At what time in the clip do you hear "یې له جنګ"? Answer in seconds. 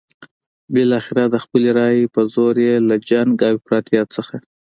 2.67-3.35